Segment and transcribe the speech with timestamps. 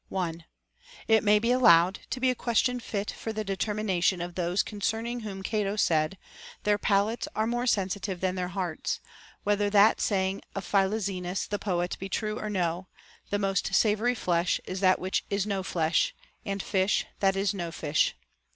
[1.07, 4.63] It may be allowed to be a question fit for the deter mination of those
[4.63, 6.17] concerning whom Cato said,
[6.63, 8.99] Their palates are more sensitive than their hearts,
[9.43, 12.87] whether that saying of Philoxenus the poet be true or no,
[13.29, 16.15] The most savory flesh is that which is no flesh,
[16.47, 18.15] and fish that is no fish.